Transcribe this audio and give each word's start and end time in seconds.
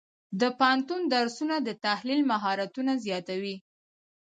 د 0.39 0.41
پوهنتون 0.59 1.01
درسونه 1.15 1.55
د 1.61 1.69
تحلیل 1.85 2.21
مهارتونه 2.31 2.91
زیاتوي. 3.05 3.55